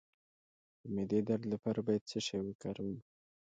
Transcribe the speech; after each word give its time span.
د 0.81 0.83
معدې 0.93 1.19
درد 1.29 1.43
لپاره 1.53 1.79
باید 1.87 2.03
څه 2.11 2.17
شی 2.27 2.39
وکاروم؟ 2.43 2.97